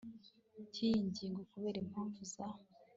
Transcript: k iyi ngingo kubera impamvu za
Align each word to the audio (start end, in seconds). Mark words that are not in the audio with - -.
k 0.71 0.73
iyi 0.85 0.97
ngingo 1.07 1.41
kubera 1.51 1.77
impamvu 1.83 2.19
za 2.33 2.47